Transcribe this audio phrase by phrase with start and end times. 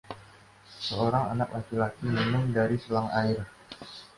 [0.85, 3.39] Seorang anak laki-laki minum dari selang air.